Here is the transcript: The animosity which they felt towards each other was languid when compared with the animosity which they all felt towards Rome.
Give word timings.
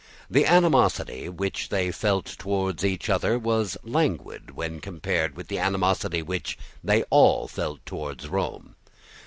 The 0.31 0.47
animosity 0.47 1.29
which 1.29 1.69
they 1.69 1.91
felt 1.91 2.25
towards 2.25 2.83
each 2.83 3.07
other 3.07 3.37
was 3.37 3.77
languid 3.83 4.55
when 4.55 4.79
compared 4.79 5.35
with 5.37 5.47
the 5.47 5.59
animosity 5.59 6.23
which 6.23 6.57
they 6.83 7.03
all 7.11 7.47
felt 7.47 7.85
towards 7.85 8.27
Rome. 8.27 8.75